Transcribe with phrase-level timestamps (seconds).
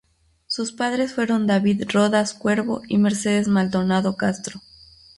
[0.47, 4.59] Sus padres fueron David Rodas Cuervo y Mercedes Maldonado Castro.